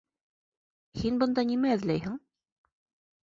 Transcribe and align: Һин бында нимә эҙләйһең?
Һин 1.01 1.19
бында 1.23 1.45
нимә 1.49 1.73
эҙләйһең? 1.75 2.15